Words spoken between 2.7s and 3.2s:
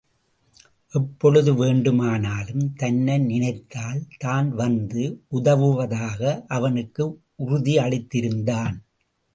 தன்னை